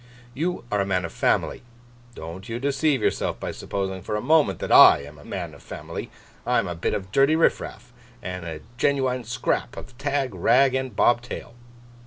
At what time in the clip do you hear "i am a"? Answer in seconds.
4.71-5.23, 6.43-6.73